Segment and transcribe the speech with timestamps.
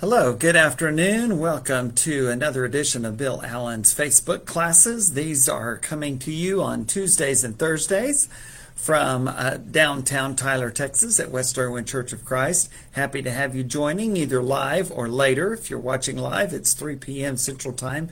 [0.00, 1.38] Hello, good afternoon.
[1.38, 5.12] Welcome to another edition of Bill Allen's Facebook classes.
[5.12, 8.26] These are coming to you on Tuesdays and Thursdays
[8.74, 12.70] from uh, downtown Tyler, Texas at West Erwin Church of Christ.
[12.92, 15.52] Happy to have you joining either live or later.
[15.52, 17.36] If you're watching live, it's 3 p.m.
[17.36, 18.08] Central Time.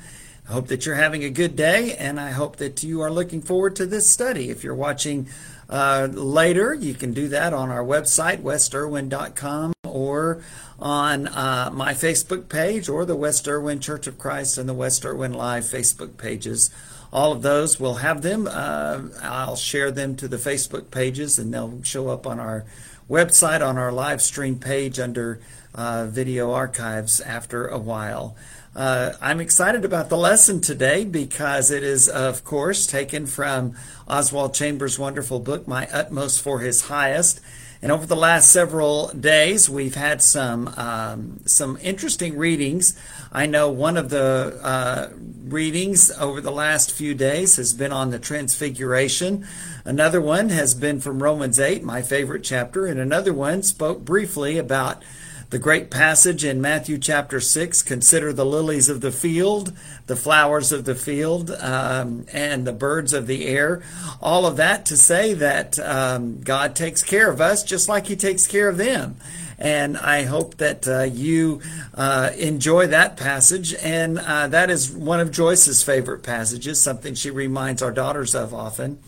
[0.46, 3.41] I hope that you're having a good day and I hope that you are looking
[3.41, 4.50] forward to this study.
[4.50, 5.27] If you're watching
[5.70, 10.43] uh, later, you can do that on our website, westerwin.com, or
[10.79, 15.05] on uh, my Facebook page, or the West Erwin Church of Christ and the West
[15.05, 16.70] Erwin Live Facebook pages.
[17.12, 18.47] All of those, we'll have them.
[18.47, 22.65] Uh, I'll share them to the Facebook pages, and they'll show up on our
[23.09, 25.41] website on our live stream page under
[25.75, 28.37] uh, video archives after a while.
[28.77, 33.75] Uh, I'm excited about the lesson today because it is, of course, taken from
[34.06, 37.41] Oswald Chambers' wonderful book, My Utmost for His Highest.
[37.80, 42.98] And over the last several days, we've had some um, some interesting readings.
[43.30, 45.11] I know one of the uh,
[45.44, 49.47] readings over the last few days has been on the Transfiguration.
[49.84, 54.58] Another one has been from Romans 8, my favorite chapter, and another one spoke briefly
[54.58, 55.03] about
[55.50, 59.72] the great passage in Matthew chapter 6 consider the lilies of the field,
[60.06, 63.82] the flowers of the field, um, and the birds of the air.
[64.20, 68.16] All of that to say that um, God takes care of us just like He
[68.16, 69.16] takes care of them.
[69.58, 71.62] And I hope that uh, you
[71.94, 73.74] uh, enjoy that passage.
[73.74, 78.52] And uh, that is one of Joyce's favorite passages, something she reminds our daughters of
[78.52, 78.98] often.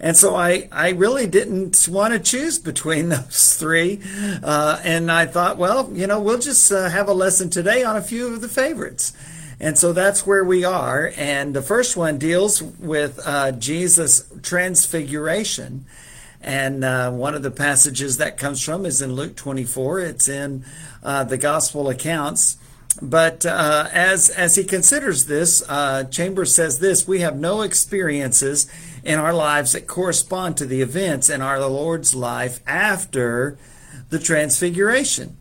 [0.00, 4.00] And so I, I really didn't want to choose between those three.
[4.42, 7.96] Uh, and I thought, well, you know, we'll just uh, have a lesson today on
[7.96, 9.12] a few of the favorites.
[9.60, 11.12] And so that's where we are.
[11.18, 15.84] And the first one deals with uh, Jesus' transfiguration.
[16.40, 20.00] And uh, one of the passages that comes from is in Luke 24.
[20.00, 20.64] It's in
[21.02, 22.56] uh, the gospel accounts.
[23.02, 28.66] But uh, as as he considers this, uh, Chambers says this: we have no experiences
[29.04, 33.58] in our lives that correspond to the events in our Lord's life after
[34.10, 35.36] the Transfiguration.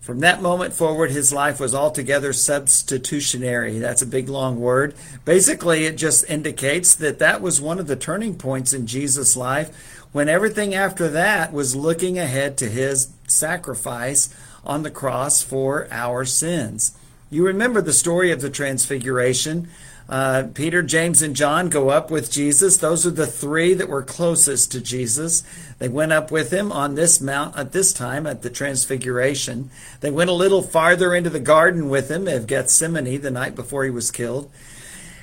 [0.00, 3.78] From that moment forward, his life was altogether substitutionary.
[3.78, 4.96] That's a big, long word.
[5.24, 10.02] Basically, it just indicates that that was one of the turning points in Jesus' life
[10.10, 14.34] when everything after that was looking ahead to his sacrifice
[14.64, 16.96] on the cross for our sins.
[17.30, 19.68] You remember the story of the Transfiguration.
[20.12, 22.76] Uh, Peter, James, and John go up with Jesus.
[22.76, 25.42] Those are the three that were closest to Jesus.
[25.78, 29.70] They went up with him on this mount at this time at the Transfiguration.
[30.00, 33.84] They went a little farther into the garden with him of Gethsemane the night before
[33.84, 34.50] he was killed.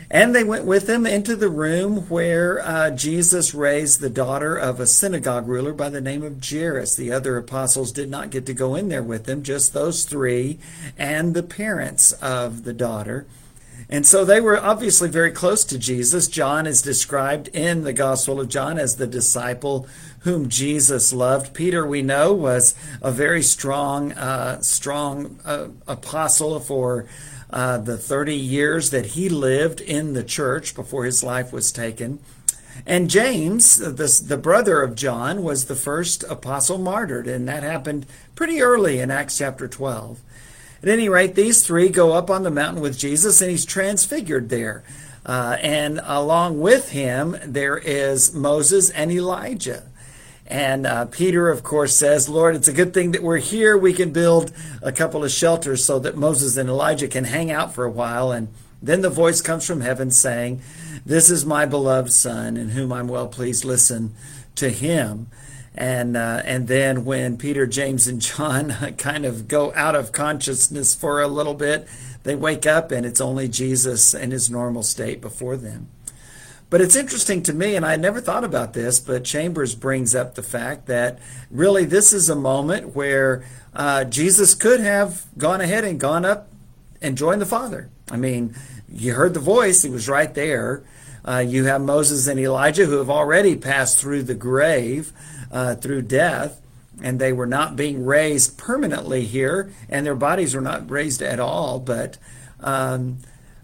[0.10, 4.80] And they went with him into the room where uh, Jesus raised the daughter of
[4.80, 6.96] a synagogue ruler by the name of Jairus.
[6.96, 10.58] The other apostles did not get to go in there with them, just those three
[10.98, 13.28] and the parents of the daughter.
[13.90, 16.28] And so they were obviously very close to Jesus.
[16.28, 19.88] John is described in the Gospel of John as the disciple
[20.20, 21.56] whom Jesus loved.
[21.56, 27.08] Peter, we know, was a very strong, uh, strong uh, apostle for
[27.50, 32.20] uh, the 30 years that he lived in the church before his life was taken.
[32.86, 38.06] And James, the, the brother of John, was the first apostle martyred, and that happened
[38.36, 40.20] pretty early in Acts chapter 12.
[40.82, 44.50] At any rate, these three go up on the mountain with Jesus, and he's transfigured
[44.50, 44.84] there.
[45.26, 49.84] Uh, and along with him, there is Moses and Elijah.
[50.48, 53.78] And uh, Peter, of course, says, Lord, it's a good thing that we're here.
[53.78, 54.52] We can build
[54.82, 58.32] a couple of shelters so that Moses and Elijah can hang out for a while.
[58.32, 58.48] And
[58.82, 60.62] then the voice comes from heaven saying,
[61.06, 63.64] This is my beloved Son, in whom I'm well pleased.
[63.64, 64.16] Listen
[64.56, 65.28] to him.
[65.80, 70.94] And, uh, and then when Peter, James, and John kind of go out of consciousness
[70.94, 71.88] for a little bit,
[72.24, 75.88] they wake up and it's only Jesus in his normal state before them.
[76.70, 80.36] But it's interesting to me, and I never thought about this, but Chambers brings up
[80.36, 81.18] the fact that
[81.50, 86.50] really this is a moment where uh, Jesus could have gone ahead and gone up
[87.02, 87.90] and joined the Father.
[88.12, 88.54] I mean,
[88.92, 90.84] you heard the voice, he was right there.
[91.26, 95.12] Uh, you have Moses and Elijah who have already passed through the grave,
[95.52, 96.62] uh, through death,
[97.02, 101.40] and they were not being raised permanently here, and their bodies were not raised at
[101.40, 102.18] all, but.
[102.62, 103.20] Um,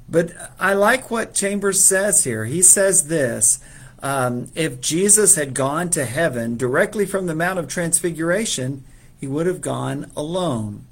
[0.08, 2.46] but I like what Chambers says here.
[2.46, 3.60] He says this
[4.04, 8.84] um, if Jesus had gone to heaven directly from the Mount of Transfiguration,
[9.20, 10.86] he would have gone alone.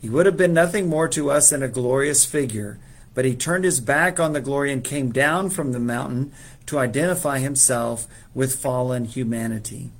[0.00, 2.80] He would have been nothing more to us than a glorious figure,
[3.14, 6.32] but he turned his back on the glory and came down from the mountain
[6.66, 9.92] to identify himself with fallen humanity.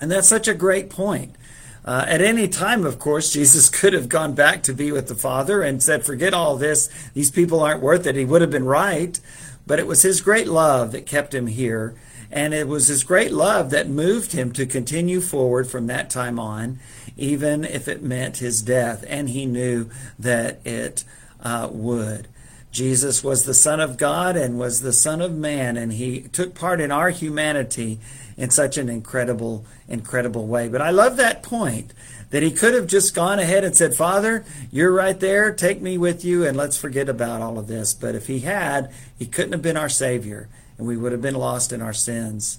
[0.00, 1.36] And that's such a great point.
[1.84, 5.14] Uh, at any time, of course, Jesus could have gone back to be with the
[5.14, 6.88] Father and said, Forget all this.
[7.12, 8.16] These people aren't worth it.
[8.16, 9.18] He would have been right.
[9.66, 11.94] But it was his great love that kept him here.
[12.30, 16.38] And it was his great love that moved him to continue forward from that time
[16.38, 16.80] on,
[17.16, 19.04] even if it meant his death.
[19.08, 19.88] And he knew
[20.18, 21.04] that it
[21.40, 22.28] uh, would.
[22.74, 26.56] Jesus was the Son of God and was the Son of Man, and he took
[26.56, 28.00] part in our humanity
[28.36, 30.68] in such an incredible, incredible way.
[30.68, 31.92] But I love that point
[32.30, 35.96] that he could have just gone ahead and said, Father, you're right there, take me
[35.96, 37.94] with you, and let's forget about all of this.
[37.94, 41.36] But if he had, he couldn't have been our Savior, and we would have been
[41.36, 42.58] lost in our sins.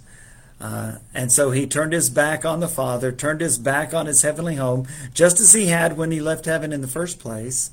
[0.62, 4.22] Uh, and so he turned his back on the Father, turned his back on his
[4.22, 7.70] heavenly home, just as he had when he left heaven in the first place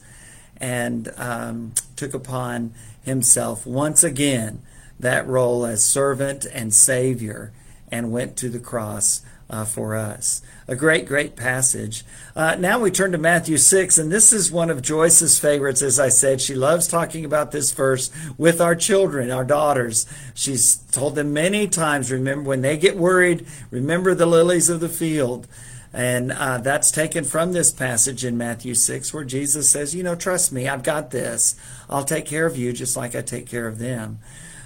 [0.63, 4.61] and um, took upon himself once again
[4.99, 7.53] that role as servant and savior
[7.93, 10.43] and went to the cross uh, for us.
[10.67, 12.05] A great, great passage.
[12.35, 16.01] Uh, now we turn to Matthew 6, and this is one of Joyce's favorites, as
[16.01, 16.41] I said.
[16.41, 20.05] She loves talking about this verse with our children, our daughters.
[20.35, 24.89] She's told them many times, remember, when they get worried, remember the lilies of the
[24.89, 25.47] field.
[25.93, 30.15] And uh, that's taken from this passage in Matthew 6 where Jesus says, You know,
[30.15, 31.55] trust me, I've got this.
[31.91, 34.19] I'll take care of you just like I take care of them.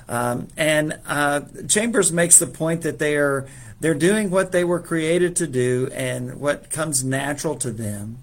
[0.09, 3.47] Um, and uh, Chambers makes the point that they are
[3.81, 8.19] they're doing what they were created to do and what comes natural to them,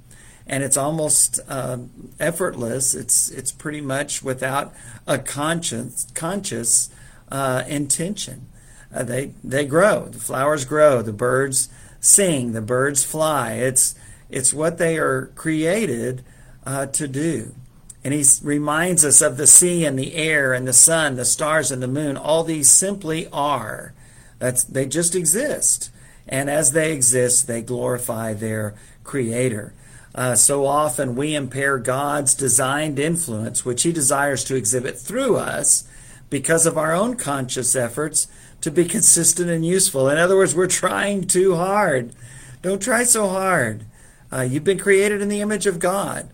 [0.47, 1.77] and it's almost uh,
[2.19, 2.95] effortless.
[2.95, 4.73] It's it's pretty much without
[5.05, 6.89] a conscious conscious
[7.29, 8.47] uh, intention.
[8.93, 10.05] Uh, they they grow.
[10.05, 11.01] The flowers grow.
[11.01, 11.69] The birds
[12.03, 13.53] sing, the birds fly.
[13.53, 13.95] It's
[14.29, 16.23] it's what they are created
[16.65, 17.55] uh, to do.
[18.03, 21.71] And he reminds us of the sea and the air and the sun, the stars
[21.71, 22.17] and the moon.
[22.17, 23.93] All these simply are.
[24.39, 25.89] That's they just exist.
[26.27, 29.73] And as they exist, they glorify their creator.
[30.15, 35.85] Uh, so often we impair God's designed influence, which he desires to exhibit through us,
[36.29, 38.27] because of our own conscious efforts
[38.63, 40.07] to be consistent and useful.
[40.07, 42.15] In other words, we're trying too hard.
[42.61, 43.83] Don't try so hard.
[44.31, 46.29] Uh, you've been created in the image of God.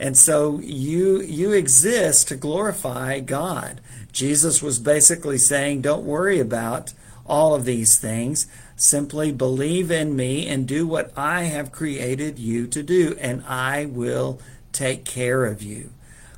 [0.00, 3.80] And so you you exist to glorify God.
[4.10, 6.94] Jesus was basically saying, don't worry about
[7.24, 8.48] all of these things.
[8.74, 13.86] Simply believe in me and do what I have created you to do, and I
[13.86, 14.40] will
[14.72, 15.90] take care of you.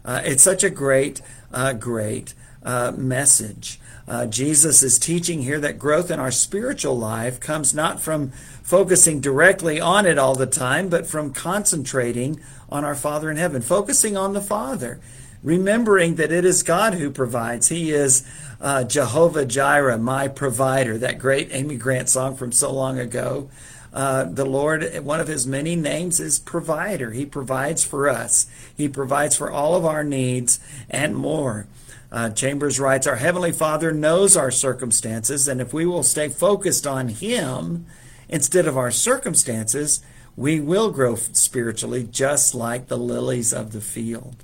[0.05, 3.81] Uh, it's such a great, uh, great uh, message.
[4.07, 8.31] Uh, Jesus is teaching here that growth in our spiritual life comes not from
[8.63, 13.63] focusing directly on it all the time, but from concentrating on our Father in heaven,
[13.63, 15.01] focusing on the Father,
[15.43, 17.69] remembering that it is God who provides.
[17.69, 18.27] He is
[18.61, 23.49] uh, Jehovah Jireh, my provider, that great Amy Grant song from so long ago.
[23.93, 27.11] Uh, the Lord, one of his many names is provider.
[27.11, 28.47] He provides for us.
[28.77, 31.67] He provides for all of our needs and more.
[32.13, 36.87] Uh, Chambers writes, Our Heavenly Father knows our circumstances, and if we will stay focused
[36.87, 37.87] on Him
[38.29, 40.03] instead of our circumstances,
[40.37, 44.43] we will grow spiritually just like the lilies of the field.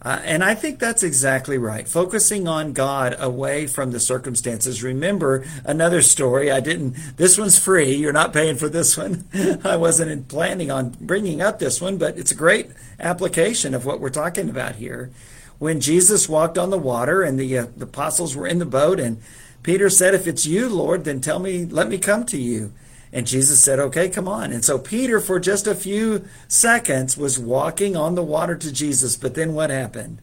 [0.00, 1.88] Uh, and I think that's exactly right.
[1.88, 4.82] Focusing on God away from the circumstances.
[4.82, 6.52] Remember another story.
[6.52, 7.94] I didn't, this one's free.
[7.94, 9.24] You're not paying for this one.
[9.64, 12.70] I wasn't planning on bringing up this one, but it's a great
[13.00, 15.10] application of what we're talking about here
[15.58, 19.00] when Jesus walked on the water and the, uh, the apostles were in the boat
[19.00, 19.20] and
[19.62, 22.72] Peter said, If it's you, Lord, then tell me, let me come to you.
[23.12, 24.52] And Jesus said, Okay, come on.
[24.52, 29.16] And so Peter, for just a few seconds, was walking on the water to Jesus.
[29.16, 30.20] But then what happened?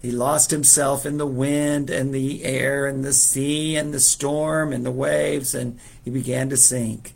[0.00, 4.72] He lost himself in the wind and the air and the sea and the storm
[4.72, 7.14] and the waves, and he began to sink.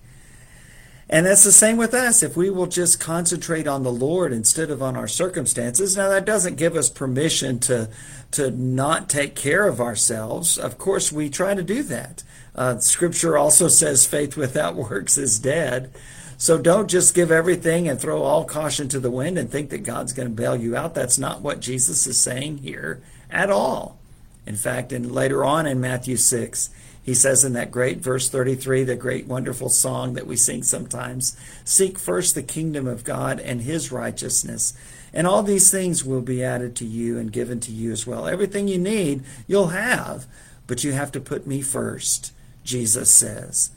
[1.13, 2.23] And that's the same with us.
[2.23, 5.95] If we will just concentrate on the Lord instead of on our circumstances.
[5.95, 7.91] Now, that doesn't give us permission to,
[8.31, 10.57] to not take care of ourselves.
[10.57, 12.23] Of course, we try to do that.
[12.55, 15.93] Uh, scripture also says faith without works is dead.
[16.39, 19.85] So don't just give everything and throw all caution to the wind and think that
[19.85, 20.95] God's going to bail you out.
[20.95, 23.99] That's not what Jesus is saying here at all.
[24.47, 26.71] In fact, and later on in Matthew 6,
[27.03, 31.37] he says in that great verse 33, the great wonderful song that we sing sometimes
[31.65, 34.75] Seek first the kingdom of God and his righteousness,
[35.13, 38.29] and all these things will be added to you and given to you as well.
[38.29, 40.27] Everything you need, you'll have,
[40.67, 42.33] but you have to put me first,
[42.65, 43.71] Jesus says.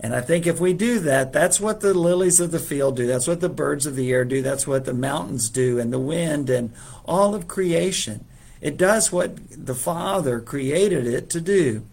[0.00, 3.06] And I think if we do that, that's what the lilies of the field do.
[3.06, 4.40] That's what the birds of the air do.
[4.42, 6.72] That's what the mountains do, and the wind, and
[7.04, 8.24] all of creation.
[8.60, 11.84] It does what the Father created it to do.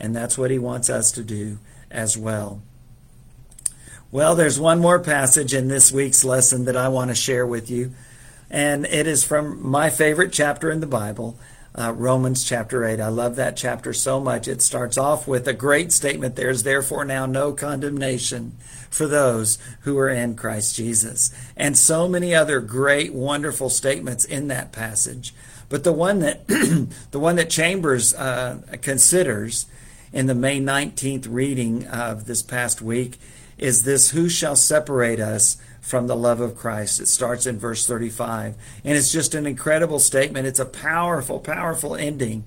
[0.00, 1.58] And that's what he wants us to do
[1.90, 2.60] as well.
[4.10, 7.68] Well, there's one more passage in this week's lesson that I want to share with
[7.68, 7.92] you,
[8.48, 11.36] and it is from my favorite chapter in the Bible,
[11.76, 13.00] uh, Romans chapter 8.
[13.00, 14.46] I love that chapter so much.
[14.46, 18.52] It starts off with a great statement There is therefore now no condemnation
[18.88, 21.34] for those who are in Christ Jesus.
[21.56, 25.34] And so many other great, wonderful statements in that passage.
[25.68, 26.46] But the one that,
[27.10, 29.66] the one that Chambers uh, considers
[30.14, 33.18] in the May 19th reading of this past week
[33.58, 37.00] is this Who shall separate us from the love of Christ?
[37.00, 38.54] It starts in verse 35.
[38.84, 40.46] And it's just an incredible statement.
[40.46, 42.44] It's a powerful, powerful ending.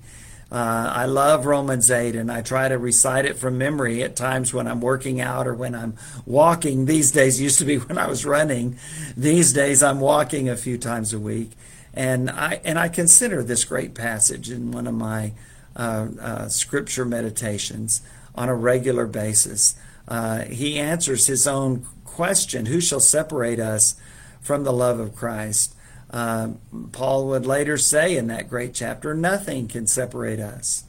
[0.50, 4.54] Uh, I love Romans 8 and I try to recite it from memory at times
[4.54, 5.94] when I'm working out or when I'm
[6.24, 6.86] walking.
[6.86, 8.78] These days used to be when I was running.
[9.14, 11.50] These days I'm walking a few times a week.
[11.92, 15.32] And I, and I consider this great passage in one of my
[15.78, 18.02] uh, uh, scripture meditations
[18.34, 19.76] on a regular basis.
[20.06, 23.94] Uh, he answers his own question Who shall separate us
[24.40, 25.74] from the love of Christ?
[26.10, 26.50] Uh,
[26.92, 30.84] Paul would later say in that great chapter, Nothing can separate us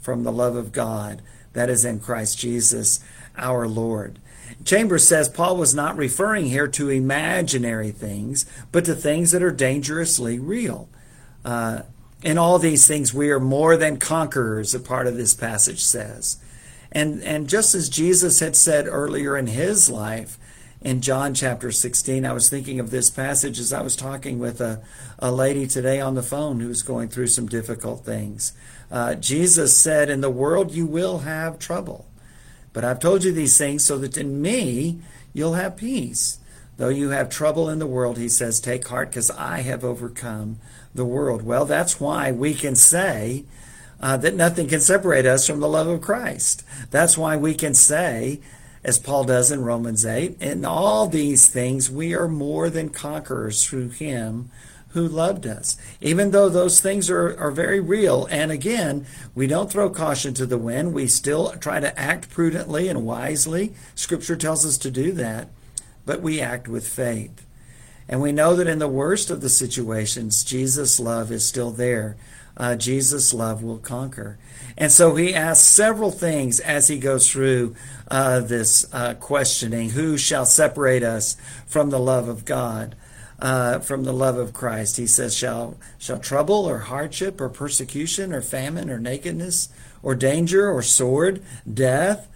[0.00, 1.22] from the love of God
[1.52, 3.00] that is in Christ Jesus
[3.36, 4.18] our Lord.
[4.64, 9.50] Chambers says Paul was not referring here to imaginary things, but to things that are
[9.50, 10.88] dangerously real.
[11.44, 11.82] Uh,
[12.22, 16.38] in all these things, we are more than conquerors, a part of this passage says.
[16.92, 20.38] And, and just as Jesus had said earlier in his life,
[20.82, 24.60] in John chapter 16, I was thinking of this passage as I was talking with
[24.60, 24.82] a,
[25.18, 28.52] a lady today on the phone who was going through some difficult things.
[28.90, 32.06] Uh, Jesus said, In the world you will have trouble.
[32.72, 35.00] But I've told you these things so that in me
[35.32, 36.38] you'll have peace.
[36.76, 40.58] Though you have trouble in the world, he says, take heart because I have overcome
[40.94, 41.42] the world.
[41.42, 43.44] Well, that's why we can say
[44.00, 46.64] uh, that nothing can separate us from the love of Christ.
[46.90, 48.40] That's why we can say,
[48.82, 53.64] as Paul does in Romans 8, in all these things we are more than conquerors
[53.64, 54.50] through him
[54.88, 55.76] who loved us.
[56.00, 60.46] Even though those things are, are very real, and again, we don't throw caution to
[60.46, 63.72] the wind, we still try to act prudently and wisely.
[63.94, 65.48] Scripture tells us to do that,
[66.04, 67.46] but we act with faith.
[68.08, 72.16] And we know that in the worst of the situations, Jesus' love is still there.
[72.56, 74.38] Uh, Jesus' love will conquer.
[74.76, 77.74] And so he asks several things as he goes through
[78.10, 82.94] uh, this uh, questioning Who shall separate us from the love of God?
[83.38, 84.98] Uh, from the love of Christ.
[84.98, 89.68] He says, shall, shall trouble or hardship or persecution or famine or nakedness
[90.00, 91.42] or danger or sword,
[91.72, 92.28] death?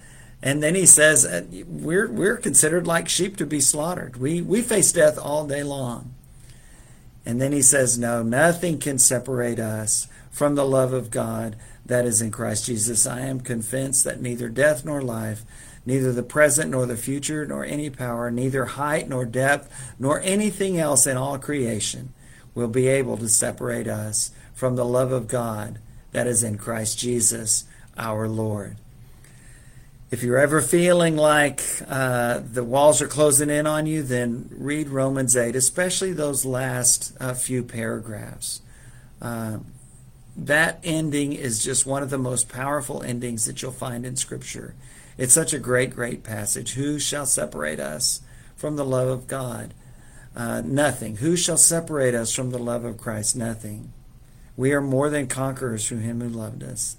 [0.42, 4.16] And then he says, uh, we're, we're considered like sheep to be slaughtered.
[4.16, 6.14] We, we face death all day long.
[7.24, 12.04] And then he says, no, nothing can separate us from the love of God that
[12.04, 13.06] is in Christ Jesus.
[13.06, 15.44] I am convinced that neither death nor life,
[15.84, 20.78] neither the present nor the future, nor any power, neither height nor depth, nor anything
[20.78, 22.12] else in all creation
[22.54, 25.78] will be able to separate us from the love of God
[26.12, 27.64] that is in Christ Jesus
[27.96, 28.76] our Lord.
[30.08, 34.88] If you're ever feeling like uh, the walls are closing in on you, then read
[34.88, 38.60] Romans 8, especially those last uh, few paragraphs.
[39.20, 39.58] Uh,
[40.36, 44.76] that ending is just one of the most powerful endings that you'll find in Scripture.
[45.18, 46.74] It's such a great, great passage.
[46.74, 48.20] Who shall separate us
[48.54, 49.74] from the love of God?
[50.36, 51.16] Uh, nothing.
[51.16, 53.34] Who shall separate us from the love of Christ?
[53.34, 53.92] Nothing.
[54.56, 56.96] We are more than conquerors through him who loved us.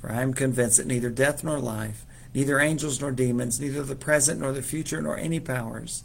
[0.00, 2.04] For I am convinced that neither death nor life,
[2.38, 6.04] neither angels nor demons, neither the present nor the future, nor any powers,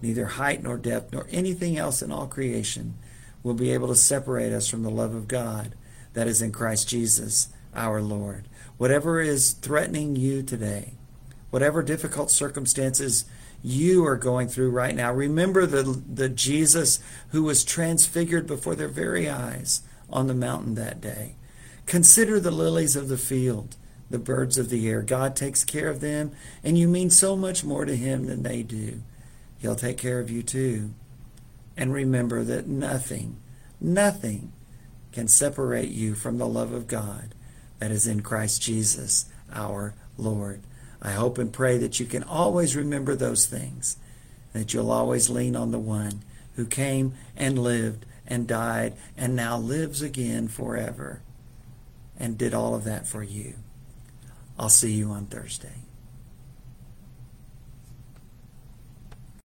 [0.00, 2.94] neither height nor depth, nor anything else in all creation
[3.42, 5.74] will be able to separate us from the love of God
[6.12, 8.46] that is in Christ Jesus our Lord.
[8.76, 10.92] Whatever is threatening you today,
[11.50, 13.24] whatever difficult circumstances
[13.60, 18.86] you are going through right now, remember the, the Jesus who was transfigured before their
[18.86, 21.34] very eyes on the mountain that day.
[21.86, 23.74] Consider the lilies of the field,
[24.12, 25.02] the birds of the air.
[25.02, 28.62] God takes care of them, and you mean so much more to Him than they
[28.62, 29.02] do.
[29.58, 30.90] He'll take care of you too.
[31.76, 33.38] And remember that nothing,
[33.80, 34.52] nothing
[35.12, 37.34] can separate you from the love of God
[37.78, 40.60] that is in Christ Jesus, our Lord.
[41.00, 43.96] I hope and pray that you can always remember those things,
[44.52, 46.22] that you'll always lean on the one
[46.56, 51.22] who came and lived and died and now lives again forever
[52.18, 53.54] and did all of that for you.
[54.58, 55.82] I'll see you on Thursday.